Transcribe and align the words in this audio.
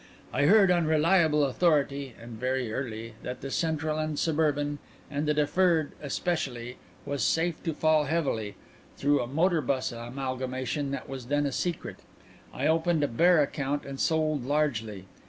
I 0.33 0.45
heard 0.47 0.71
on 0.71 0.87
reliable 0.87 1.43
authority, 1.45 2.15
and 2.19 2.31
very 2.31 2.73
early, 2.73 3.13
that 3.21 3.41
the 3.41 3.51
Central 3.51 3.99
and 3.99 4.17
Suburban, 4.17 4.79
and 5.11 5.27
the 5.27 5.33
Deferred 5.35 5.91
especially, 6.01 6.77
was 7.05 7.23
safe 7.23 7.61
to 7.61 7.73
fall 7.75 8.05
heavily, 8.05 8.55
through 8.97 9.21
a 9.21 9.27
motor 9.27 9.61
bus 9.61 9.91
amalgamation 9.91 10.89
that 10.89 11.07
was 11.07 11.27
then 11.27 11.45
a 11.45 11.51
secret. 11.51 11.97
I 12.51 12.65
opened 12.65 13.03
a 13.03 13.07
bear 13.07 13.43
account 13.43 13.85
and 13.85 13.99
sold 13.99 14.43
largely. 14.43 15.05